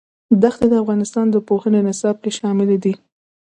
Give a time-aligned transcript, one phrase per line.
[0.41, 2.93] دښتې د افغانستان د پوهنې نصاب کې شامل دي.